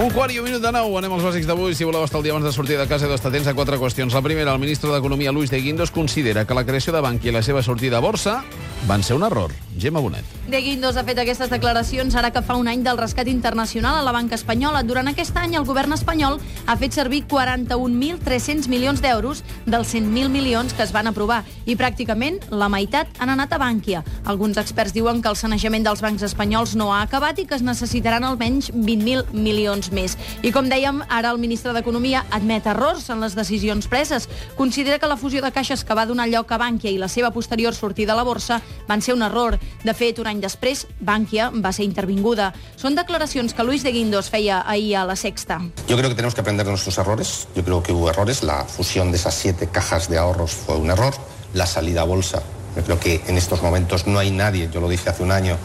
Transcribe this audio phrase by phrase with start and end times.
[0.00, 0.94] Un quart i un minut de nou.
[0.96, 1.74] Anem als bàsics d'avui.
[1.76, 3.76] Si voleu estar el dia abans de sortir de casa, heu d'estar atents a quatre
[3.76, 4.16] qüestions.
[4.16, 7.36] La primera, el ministre d'Economia, Luis de Guindos, considera que la creació de Bankia i
[7.36, 8.40] la seva sortida a borsa
[8.88, 9.52] van ser un error.
[9.78, 10.24] Gemma Bonet.
[10.48, 14.02] De Guindos ha fet aquestes declaracions ara que fa un any del rescat internacional a
[14.02, 14.82] la banca espanyola.
[14.82, 20.72] Durant aquest any, el govern espanyol ha fet servir 41.300 milions d'euros dels 100.000 milions
[20.72, 24.02] que es van aprovar i pràcticament la meitat han anat a Bànquia.
[24.24, 27.66] Alguns experts diuen que el sanejament dels bancs espanyols no ha acabat i que es
[27.66, 30.16] necessitaran almenys 20.000 milions més.
[30.42, 34.28] I com dèiem, ara el ministre d'Economia admet errors en les decisions preses.
[34.56, 37.30] Considera que la fusió de caixes que va donar lloc a Bànquia i la seva
[37.30, 39.58] posterior sortida a la borsa van ser un error.
[39.84, 42.52] De fet, un any després, Bànquia va ser intervinguda.
[42.76, 45.60] Són declaracions que Luis de Guindos feia ahir a la Sexta.
[45.88, 47.48] Yo creo que tenemos que aprender de nuestros errores.
[47.54, 48.42] Yo creo que hubo errores.
[48.42, 51.14] La fusión de esas siete cajas de ahorros fue un error.
[51.54, 52.42] La salida a bolsa,
[52.76, 55.56] yo creo que en estos momentos no hay nadie, yo lo dije hace un año,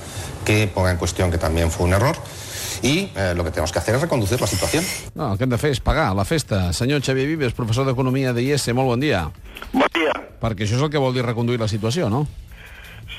[0.43, 2.15] que ponga en cuestión que también fue un error.
[2.81, 4.83] Y eh, lo que tenemos que hacer es reconducir la situación.
[5.15, 6.71] No, el que hem de fer és pagar la festa.
[6.73, 9.25] Senyor Xavier Vives, professor d'Economia de IES, molt bon dia.
[9.73, 10.13] Bon dia.
[10.41, 12.25] Perquè això és el que vol dir reconduir la situació, no?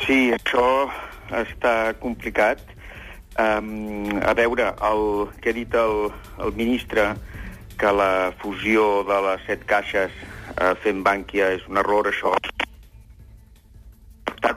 [0.05, 0.89] Sí, això
[1.35, 2.63] està complicat.
[3.37, 5.03] Um, a veure, el
[5.43, 6.09] que ha dit el,
[6.41, 7.11] el ministre
[7.77, 10.15] que la fusió de les set caixes
[10.57, 12.33] uh, fent Bànquia és un error, això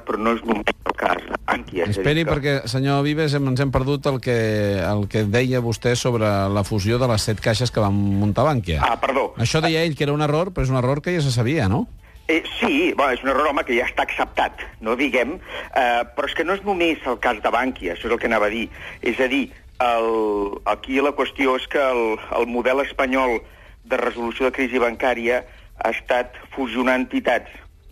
[0.05, 3.71] però no és només el cas de Esperi, que- perquè, senyor Vives, hem, ens hem
[3.71, 7.79] perdut el que, el que deia vostè sobre la fusió de les set caixes que
[7.79, 8.81] van muntar Bànquia.
[8.85, 9.33] Ah, perdó.
[9.37, 11.67] Això deia ell que era un error, però és un error que ja se sabia,
[11.67, 11.87] no?
[12.27, 15.39] Eh, sí, bueno, és un error, home, que ja està acceptat, no diguem,
[15.73, 18.27] eh, però és que no és només el cas de Bànquia, això és el que
[18.29, 18.69] anava a dir.
[19.01, 19.47] És a dir,
[19.81, 23.39] el, aquí la qüestió és que el, el model espanyol
[23.83, 25.43] de resolució de crisi bancària
[25.81, 27.49] ha estat fusionar entitats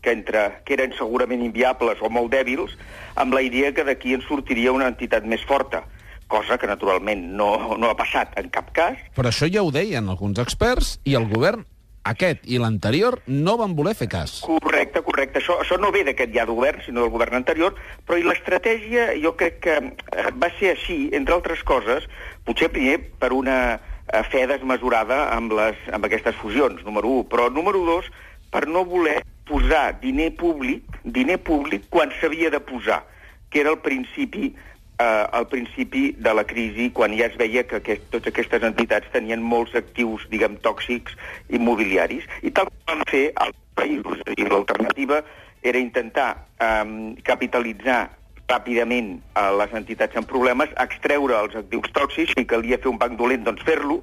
[0.07, 2.77] que, entre, que eren segurament inviables o molt dèbils,
[3.19, 5.83] amb la idea que d'aquí en sortiria una entitat més forta,
[6.31, 10.07] cosa que naturalment no, no ha passat en cap cas, Però això ja ho deien
[10.07, 11.65] alguns experts i el govern,
[12.07, 14.37] aquest i l'anterior, no van voler fer cas.
[14.45, 15.41] Correcte, correcte.
[15.41, 17.75] Això, això no ve d'aquest ja govern, sinó del govern anterior,
[18.07, 22.07] però i l'estratègia jo crec que eh, va ser així, entre altres coses,
[22.47, 27.51] potser primer per una eh, fe desmesurada amb, les, amb aquestes fusions, número 1, però
[27.51, 28.07] número 2,
[28.55, 33.03] per no voler posar diner públic, diner públic quan s'havia de posar,
[33.49, 34.51] que era el principi
[34.99, 39.09] eh, al principi de la crisi, quan ja es veia que aquest, totes aquestes entitats
[39.13, 41.17] tenien molts actius, diguem, tòxics
[41.53, 42.25] immobiliaris.
[42.41, 44.23] I tal com van fer als països.
[44.33, 45.21] Dir, l'alternativa
[45.63, 48.07] era intentar eh, capitalitzar
[48.47, 53.17] ràpidament a les entitats amb problemes, extreure els actius tòxics, si calia fer un banc
[53.19, 53.99] dolent, doncs fer-lo,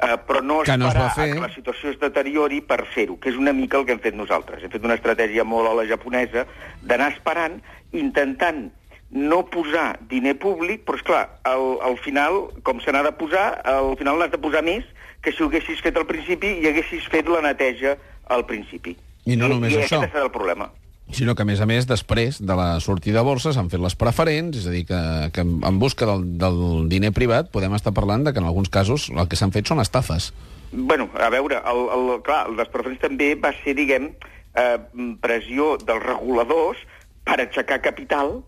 [0.00, 1.34] eh, però no Que no es esperar va fer.
[1.34, 4.14] que la situació es deteriori per fer-ho, que és una mica el que hem fet
[4.14, 4.62] nosaltres.
[4.62, 6.46] Hem fet una estratègia molt a la japonesa
[6.82, 7.60] d'anar esperant,
[7.92, 8.70] intentant
[9.10, 13.60] no posar diner públic, però, és clar, al, al final, com se n'ha de posar,
[13.64, 14.84] al final n'has de posar més
[15.22, 17.96] que si ho haguessis fet al principi i haguessis fet la neteja
[18.28, 18.96] al principi.
[19.26, 19.98] I no només I això.
[20.02, 20.68] aquest és el problema.
[21.12, 23.96] Sinó que, a més a més, després de la sortida a borsa s'han fet les
[23.96, 25.00] preferents, és a dir, que,
[25.32, 26.58] que en busca del, del
[26.92, 29.80] diner privat podem estar parlant de que en alguns casos el que s'han fet són
[29.80, 30.32] estafes.
[30.70, 34.10] Bueno, a veure, el, el, clar, les preferents també va ser, diguem,
[34.52, 34.76] eh,
[35.24, 36.84] pressió dels reguladors
[37.24, 38.42] per aixecar capital,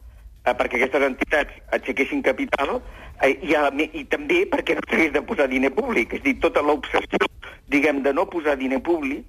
[0.44, 2.76] eh, perquè aquestes entitats aixequessin capital,
[3.24, 6.12] eh, i, a, i també perquè no s'hagués de posar diner públic.
[6.12, 7.24] És a dir, tota l'obsessió,
[7.72, 9.24] diguem, de no posar diner públic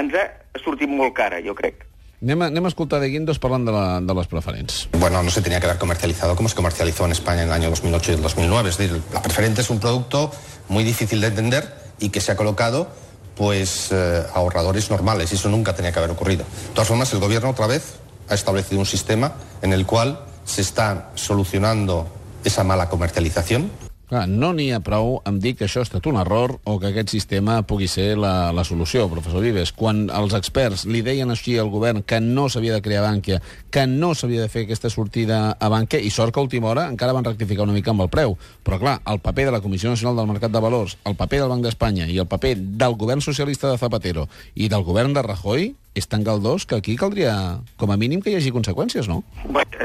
[0.00, 0.26] ens ha
[0.64, 1.89] sortit molt cara, jo crec.
[2.20, 4.90] Anem a, anem a escoltar de Guindos parlant de, la, de les preferents.
[5.00, 7.70] Bueno, no se tenía que haber comercializado como se comercializó en España en el año
[7.70, 8.68] 2008 y el 2009.
[8.68, 10.30] Es decir, la preferente es un producto
[10.68, 12.88] muy difícil de entender y que se ha colocado
[13.36, 16.44] pues eh, ahorradores normales y eso nunca tenía que haber ocurrido.
[16.44, 17.94] De todas formas, el gobierno otra vez
[18.28, 19.32] ha establecido un sistema
[19.62, 22.06] en el cual se está solucionando
[22.44, 23.70] esa mala comercialización
[24.10, 26.88] Clar, no n'hi ha prou amb dir que això ha estat un error o que
[26.88, 29.70] aquest sistema pugui ser la, la solució, professor Vives.
[29.70, 33.38] Quan els experts li deien així al govern que no s'havia de crear Bànquia,
[33.70, 36.88] que no s'havia de fer aquesta sortida a Bànquia, i sort que a última hora
[36.90, 38.34] encara van rectificar una mica amb el preu.
[38.66, 41.54] Però, clar, el paper de la Comissió Nacional del Mercat de Valors, el paper del
[41.54, 44.26] Banc d'Espanya i el paper del govern socialista de Zapatero
[44.56, 47.32] i del govern de Rajoy és tan galdós que aquí caldria,
[47.76, 49.22] com a mínim, que hi hagi conseqüències, no?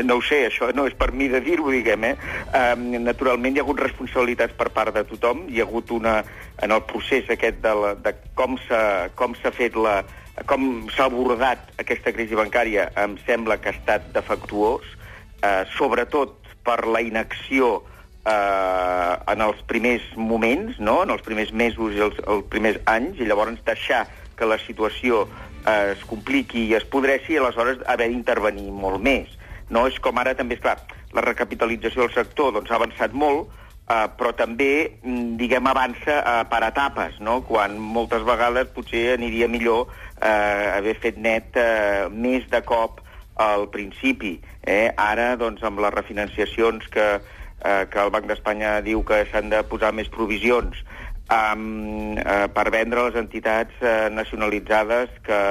[0.05, 2.15] No ho sé, això no és per mi de dir-ho, diguem, eh?
[2.53, 6.19] Um, naturalment hi ha hagut responsabilitats per part de tothom, hi ha hagut una,
[6.61, 10.03] en el procés aquest de, la, de com s'ha fet la
[10.43, 14.83] com s'ha abordat aquesta crisi bancària, em sembla que ha estat defectuós,
[15.41, 16.35] eh, sobretot
[16.67, 17.77] per la inacció
[18.27, 21.01] eh, en els primers moments, no?
[21.03, 24.03] en els primers mesos i els, els primers anys, i llavors deixar
[24.35, 25.23] que la situació
[25.65, 29.31] es compliqui i es podressi i aleshores haver d'intervenir molt més.
[29.69, 30.77] No és com ara també, clar,
[31.15, 33.49] la recapitalització del sector doncs, ha avançat molt,
[33.89, 37.41] eh, però també, mm, diguem, avança eh, per etapes, no?
[37.47, 39.87] quan moltes vegades potser aniria millor
[40.21, 43.01] eh, haver fet net eh, més de cop
[43.35, 44.39] al principi.
[44.63, 44.91] Eh?
[44.97, 47.07] Ara, doncs, amb les refinanciacions que,
[47.65, 50.77] eh, que el Banc d'Espanya diu que s'han de posar més provisions,
[51.31, 55.41] um, eh, per vendre les entitats eh, nacionalitzades que,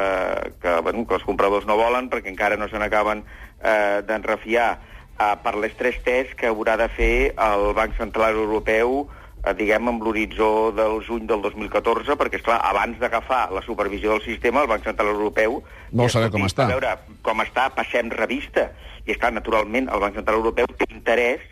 [0.63, 5.35] que, bueno, que els compradors no volen perquè encara no se n'acaben eh, d'enrefiar eh,
[5.43, 9.05] per l'estrès test que haurà de fer el Banc Central Europeu
[9.45, 14.15] eh, diguem, amb l'horitzó del juny del 2014, perquè, és clar abans d'agafar la supervisió
[14.15, 15.63] del sistema, el Banc Central Europeu...
[15.95, 16.69] Vol saber com està.
[16.69, 16.95] A veure
[17.27, 18.71] com està, passem revista.
[19.05, 21.43] I, esclar, naturalment, el Banc Central Europeu té interès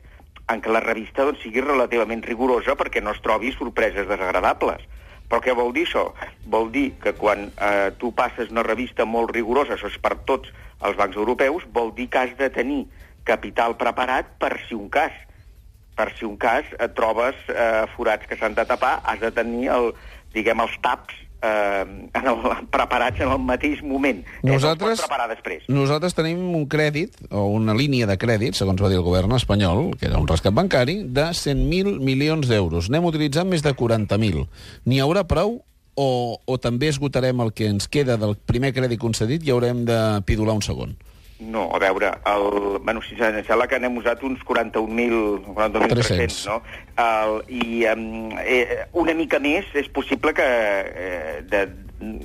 [0.50, 4.82] en que la revista doncs, sigui relativament rigorosa perquè no es trobi sorpreses desagradables.
[5.30, 6.08] Però què vol dir això?
[6.52, 10.52] Vol dir que quan eh, tu passes una revista molt rigorosa, això és per tots
[10.84, 12.82] els bancs europeus, vol dir que has de tenir
[13.24, 15.14] capital preparat per si un cas.
[15.96, 19.70] Per si un cas et trobes eh, forats que s'han de tapar, has de tenir
[19.72, 19.92] el,
[20.34, 22.38] diguem, els taps eh, en el,
[22.70, 24.22] preparats en el mateix moment.
[24.46, 25.66] Nosaltres, eh, preparar després.
[25.68, 29.90] nosaltres tenim un crèdit, o una línia de crèdit, segons va dir el govern espanyol,
[29.98, 32.90] que era un rescat bancari, de 100.000 milions d'euros.
[32.90, 34.46] N'hem utilitzat més de 40.000.
[34.86, 35.60] N'hi haurà prou
[35.94, 36.08] o,
[36.44, 40.56] o també esgotarem el que ens queda del primer crèdit concedit i haurem de pidolar
[40.56, 40.96] un segon?
[41.42, 46.58] No, a veure, el, bueno, si em sembla que n'hem usat uns 41.000, 41.300, no?
[47.02, 48.04] El, I um,
[48.42, 51.64] eh, una mica més és possible que, eh, de,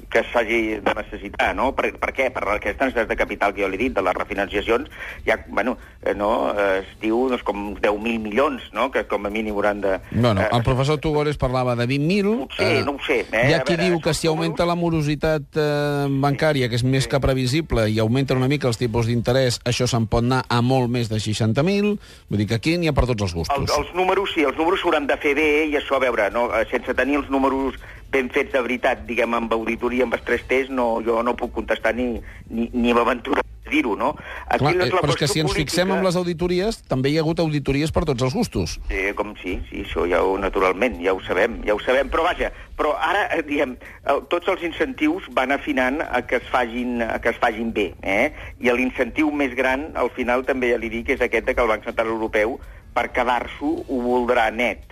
[0.09, 1.71] que s'hagi de necessitar, no?
[1.77, 2.29] Per, per què?
[2.33, 4.89] Per aquestes necessitats de capital que jo li he dit, de les refinanciacions,
[5.27, 6.31] ja, bueno, eh, no,
[6.77, 9.97] es diu doncs, com 10.000 milions, no?, que com a mínim hauran de...
[10.11, 12.33] Bueno, eh, el professor Tugores parlava de 20.000...
[12.45, 13.19] Potser, no ho sé.
[13.31, 13.43] Eh?
[13.49, 17.09] Hi ha qui veure, diu que si augmenta la morositat eh, bancària, que és més
[17.09, 20.91] que previsible, i augmenten una mica els tipus d'interès, això se'n pot anar a molt
[20.93, 21.93] més de 60.000.
[22.29, 23.67] Vull dir que aquí n'hi ha per tots els gustos.
[23.67, 26.47] Els, els números, sí, els números s'hauran de fer bé, i això, a veure, no,
[26.55, 27.77] eh, sense tenir els números
[28.11, 31.93] ben fets de veritat, diguem, amb auditoria, amb estrès test, no, jo no puc contestar
[31.95, 34.13] ni, ni, ni m'aventuro a dir-ho, no?
[34.47, 36.77] Aquí Clar, és eh, la però és que si ens política- fixem en les auditories,
[36.87, 38.77] també hi ha hagut auditories per tots els gustos.
[38.87, 42.23] Sí, com sí, sí, això ja ho, naturalment, ja ho sabem, ja ho sabem, però
[42.23, 47.01] vaja, però ara, eh, diem, eh, tots els incentius van afinant a que es fagin,
[47.03, 48.31] a que es fagin bé, eh?
[48.63, 51.67] I l'incentiu més gran, al final, també ja li dic, és aquest de que el
[51.75, 52.61] Banc Central Europeu,
[52.95, 54.86] per quedar-s'ho, ho voldrà net.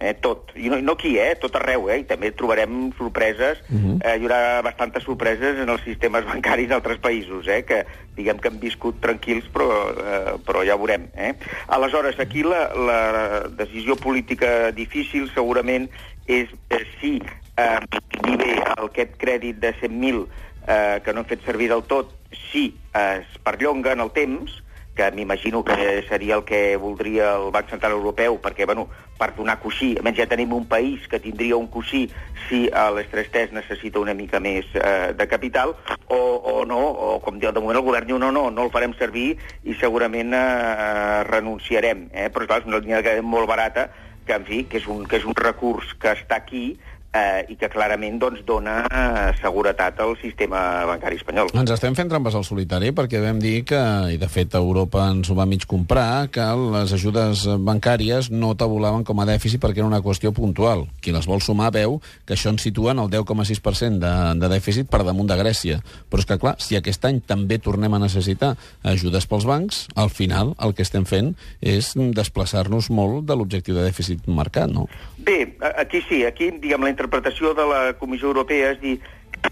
[0.00, 0.54] Eh, tot.
[0.56, 1.34] I no, no aquí, eh?
[1.36, 1.98] Tot arreu, eh?
[2.00, 3.96] I també trobarem sorpreses, uh -huh.
[4.00, 7.64] eh, hi haurà bastantes sorpreses en els sistemes bancaris d'altres països, eh?
[7.68, 7.84] Que
[8.16, 11.34] diguem que han viscut tranquils, però, eh, però ja ho veurem, eh?
[11.66, 15.90] Aleshores, aquí la, la decisió política difícil segurament
[16.26, 17.20] és eh, si
[17.56, 17.78] eh,
[18.22, 20.26] dir bé aquest crèdit de 100.000
[20.66, 22.16] eh, que no hem fet servir del tot,
[22.50, 24.62] si eh, es perllonga en el temps,
[25.00, 29.56] que m'imagino que seria el que voldria el Banc Central Europeu, perquè, bueno, per donar
[29.62, 32.02] coixí, menys ja tenim un país que tindria un coixí
[32.48, 35.72] si eh, l'estrès test necessita una mica més eh, de capital,
[36.08, 38.74] o, o no, o com diu de moment el govern diu no, no, no el
[38.74, 39.32] farem servir
[39.64, 42.08] i segurament eh, renunciarem.
[42.12, 42.28] Eh?
[42.34, 43.88] Però, clar, és una línia molt barata,
[44.26, 46.76] que, en fi, que és un, que és un recurs que està aquí,
[47.12, 51.50] eh, i que clarament doncs, dona eh, seguretat al sistema bancari espanyol.
[51.58, 53.80] Ens estem fent trampes al solitari perquè vam dir que,
[54.14, 59.04] i de fet Europa ens ho va mig comprar, que les ajudes bancàries no tabulaven
[59.06, 60.86] com a dèficit perquè era una qüestió puntual.
[61.02, 64.90] Qui les vol sumar veu que això ens situa en el 10,6% de, de dèficit
[64.90, 65.80] per damunt de Grècia.
[66.10, 68.54] Però és que, clar, si aquest any també tornem a necessitar
[68.86, 73.86] ajudes pels bancs, al final el que estem fent és desplaçar-nos molt de l'objectiu de
[73.86, 74.86] dèficit marcat, no?
[75.20, 78.98] Bé, aquí sí, aquí, diguem, la interpretació de la Comissió Europea és dir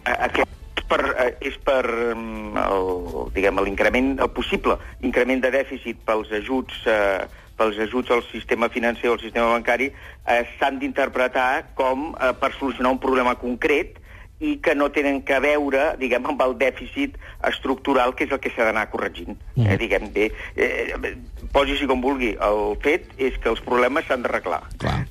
[0.04, 1.00] aquest per,
[1.44, 1.82] és per
[2.14, 2.88] mm, el,
[3.34, 7.24] diguem, l'increment, el possible increment de dèficit pels ajuts eh,
[7.58, 12.52] pels ajuts al sistema financer o al sistema bancari eh, s'han d'interpretar com eh, per
[12.56, 13.98] solucionar un problema concret
[14.40, 17.16] i que no tenen que veure, diguem, amb el dèficit
[17.48, 19.34] estructural, que és el que s'ha d'anar corregint.
[19.56, 19.66] Mm.
[19.66, 21.14] Eh, diguem, bé, eh,
[21.54, 22.34] posi-s'hi com vulgui.
[22.44, 24.62] El fet és que els problemes s'han d'arreglar.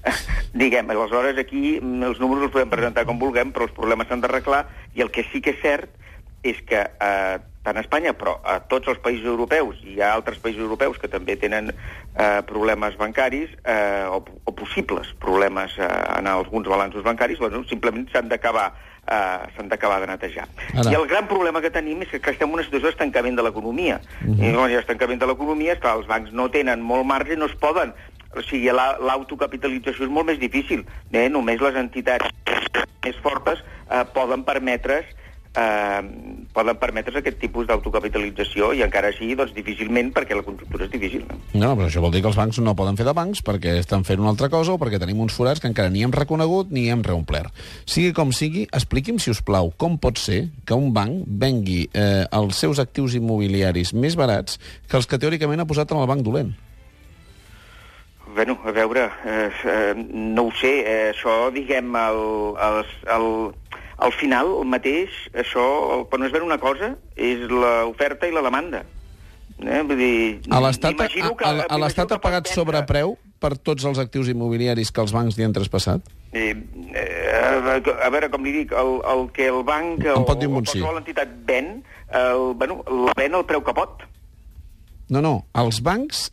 [0.63, 4.23] Diguem, aleshores aquí mm, els números els podem presentar com vulguem, però els problemes s'han
[4.23, 4.63] d'arreglar,
[4.95, 5.91] i el que sí que és cert
[6.47, 10.13] és que eh, tant a Espanya, però a tots els països europeus, i hi ha
[10.15, 15.89] altres països europeus que també tenen eh, problemes bancaris, eh, o, o possibles problemes eh,
[16.15, 18.69] en alguns balanços bancaris, doncs simplement s'han d'acabar
[19.07, 20.47] eh, s'han d'acabar de netejar.
[20.75, 20.91] Ara.
[20.91, 24.01] I el gran problema que tenim és que estem en una situació d'estancament de l'economia.
[24.25, 24.49] Uh -huh.
[24.49, 27.33] I quan hi ha estancament de l'economia, és que els bancs no tenen molt marge
[27.33, 27.93] i no es poden.
[28.35, 30.85] O sigui, la- l'autocapitalització és molt més difícil.
[31.11, 31.29] Eh?
[31.29, 32.27] Només les entitats
[33.03, 35.05] més fortes eh, poden permetre's
[35.55, 36.01] eh,
[36.57, 41.25] poden permetre's aquest tipus d'autocapitalització i encara així, doncs, difícilment, perquè la conjuntura és difícil.
[41.29, 41.37] No?
[41.53, 44.05] No, però això vol dir que els bancs no poden fer de bancs perquè estan
[44.07, 46.87] fent una altra cosa o perquè tenim uns forats que encara ni hem reconegut ni
[46.93, 47.53] hem reomplert.
[47.85, 52.25] Sigui com sigui, expliqui'm, si us plau, com pot ser que un banc vengui eh,
[52.33, 56.25] els seus actius immobiliaris més barats que els que teòricament ha posat en el banc
[56.25, 56.55] dolent.
[58.37, 62.19] Bueno, a veure, eh, eh, no ho sé, eh, això, diguem, el,
[62.67, 62.75] el,
[63.15, 63.25] el,
[63.97, 65.63] al final, el mateix, això,
[66.05, 68.83] no és veure una cosa, és l'oferta i la demanda.
[69.57, 69.81] Eh?
[69.89, 70.11] Vull dir,
[70.53, 71.07] A l'Estat ha,
[71.65, 75.55] a, l'Estat ha pagat sobrepreu per tots els actius immobiliaris que els bancs li han
[75.55, 76.05] traspassat?
[76.31, 76.53] Eh,
[76.93, 80.53] eh, a veure, com li dic, el, el que el banc Em pot dir o
[80.59, 80.77] bon sí.
[80.77, 81.79] qualsevol entitat ven,
[82.21, 84.05] el, bueno, la ven al preu que pot.
[85.09, 86.27] No, no, els bancs...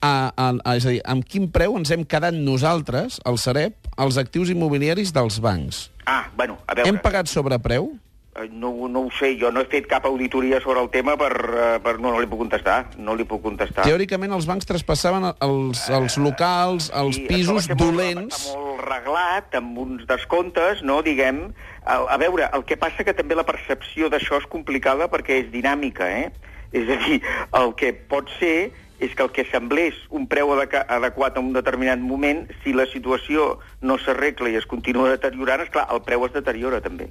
[0.00, 3.74] A, a, a, és a dir, amb quin preu ens hem quedat nosaltres, el Sareb,
[4.00, 5.90] els actius immobiliaris dels bancs?
[6.10, 6.90] Ah, bueno, a veure...
[6.90, 7.92] Hem pagat sobrepreu?
[8.34, 11.32] Eh, No, no ho sé, jo no he fet cap auditoria sobre el tema per...
[11.34, 13.84] eh, per no, no li puc contestar, no li puc contestar.
[13.86, 18.46] Teòricament els bancs traspassaven els, els locals, els I pisos dolents...
[18.50, 21.50] Molt, molt reglat, amb uns descomptes, no, diguem...
[21.84, 25.50] A, a veure, el que passa que també la percepció d'això és complicada perquè és
[25.52, 26.30] dinàmica, eh?
[26.76, 27.18] És a dir,
[27.58, 32.00] el que pot ser és que el que semblés un preu adequat en un determinat
[32.00, 36.82] moment, si la situació no s'arregla i es continua deteriorant, esclar, el preu es deteriora
[36.84, 37.08] també.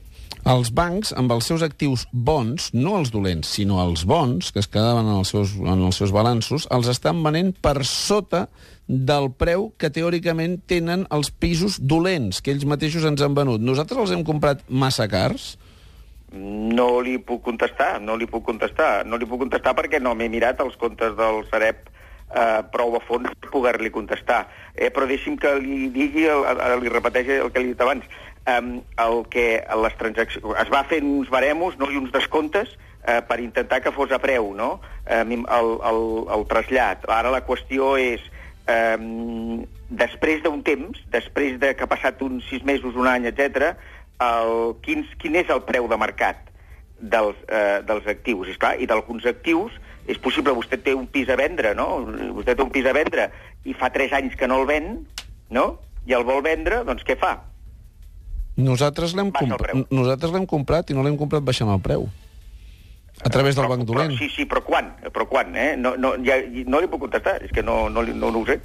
[0.50, 4.70] Els bancs, amb els seus actius bons, no els dolents, sinó els bons, que es
[4.72, 8.46] quedaven en els seus, en els seus balanços, els estan venent per sota
[8.90, 13.62] del preu que teòricament tenen els pisos dolents, que ells mateixos ens han venut.
[13.62, 15.58] Nosaltres els hem comprat massa cars?
[16.32, 19.06] No li puc contestar, no li puc contestar.
[19.06, 23.02] No li puc contestar perquè no m'he mirat els comptes del Sareb eh, prou a
[23.06, 24.44] fons per poder-li contestar.
[24.76, 27.82] Eh, però deixi'm que li digui, el, el, li repeteixi el que li he dit
[27.86, 28.06] abans.
[28.50, 29.48] Um, el que
[29.84, 30.46] les transaccions...
[30.62, 32.72] Es va fent uns baremos no, i uns descomptes
[33.06, 34.80] eh, per intentar que fos a preu, no?
[35.06, 36.06] Eh, el, el,
[36.38, 37.10] el trasllat.
[37.10, 38.24] Ara la qüestió és...
[38.70, 43.72] Um, després d'un temps, després de que ha passat uns sis mesos, un any, etc,
[44.24, 44.54] el,
[44.86, 46.50] quin, quin és el preu de mercat
[47.00, 48.52] dels, eh, dels actius?
[48.52, 49.76] És clar, i d'alguns actius
[50.10, 52.02] és possible, vostè té un pis a vendre, no?
[52.38, 53.30] Vostè té un pis a vendre
[53.70, 54.90] i fa 3 anys que no el ven,
[55.54, 55.68] no?
[56.10, 57.36] I el vol vendre, doncs què fa?
[58.60, 59.54] Nosaltres l'hem comp
[59.94, 62.10] nosaltres comprat i no l'hem comprat baixant el preu.
[63.22, 64.12] A través del Però- banc dolent.
[64.14, 64.94] Però, sí, sí, però quan?
[65.12, 65.76] Però quan, eh?
[65.78, 68.46] No, no, ja, no li puc contestar, és que no, no, li- no, no ho
[68.48, 68.62] sé.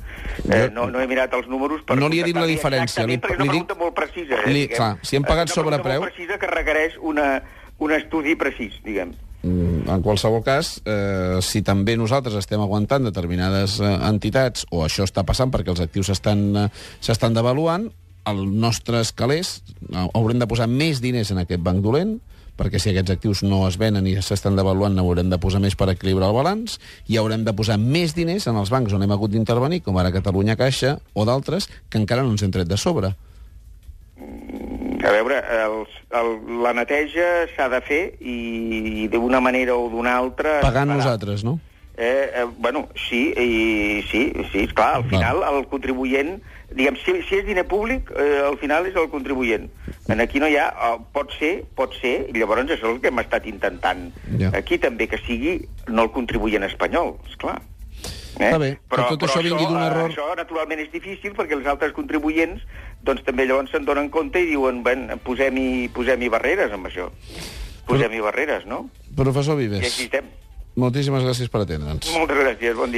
[0.49, 3.19] Eh, no, no he mirat els números per No li he dit la diferència, li-
[3.19, 4.47] perquè és una li dic- pregunta molt precisa, eh?
[4.47, 4.77] li- diguem.
[4.77, 7.43] clar, si hem pagat una pregunta sobrepreu- molt precisa que requereix una,
[7.79, 9.13] un estudi precís, diguem.
[9.43, 15.03] Mm, En qualsevol cas, eh, si també nosaltres estem aguantant determinades eh, entitats, o això
[15.05, 17.91] està passant perquè els actius s'estan eh, devaluant,
[18.25, 22.21] els nostres calés eh, haurem de posar més diners en aquest banc dolent,
[22.59, 25.91] perquè si aquests actius no es venen i s'estan devaluant, n'haurem de posar més per
[25.93, 26.79] equilibrar el balanç,
[27.11, 30.15] i haurem de posar més diners en els bancs on hem hagut d'intervenir, com ara
[30.15, 33.15] Catalunya Caixa o d'altres, que encara no ens hem tret de sobre.
[35.05, 36.31] A veure, els, el,
[36.65, 38.39] la neteja s'ha de fer i,
[39.05, 40.61] i d'una manera o d'una altra...
[40.65, 41.59] Pagant nosaltres, no?
[41.97, 46.41] Eh, eh, bueno, sí, i, sí, sí, esclar, al final el contribuent,
[46.75, 49.69] diguem, si, si és diner públic, eh, al final és el contribuent.
[50.11, 53.01] En aquí no hi ha, eh, pot ser, pot ser, i llavors això és el
[53.01, 54.09] que hem estat intentant.
[54.41, 54.51] Ja.
[54.59, 57.61] Aquí també que sigui no el contribuent espanyol, esclar.
[58.35, 58.49] Eh?
[58.51, 60.11] Està bé, que tot això vingui d'un eh, error.
[60.11, 62.65] Això naturalment és difícil perquè els altres contribuents
[63.05, 67.11] doncs també llavors se'n donen compte i diuen, ben, posem-hi posem barreres amb això.
[67.87, 68.89] Posem-hi barreres, no?
[69.17, 70.31] Professor I Vives, aquí estem.
[70.75, 72.09] moltíssimes gràcies per atendre'ns.
[72.17, 72.93] Moltes gràcies, bon dia.